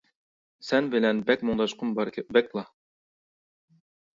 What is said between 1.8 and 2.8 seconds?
بار، بەكلا.